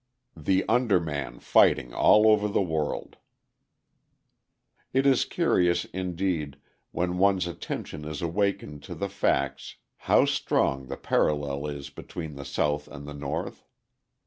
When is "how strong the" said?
10.09-10.97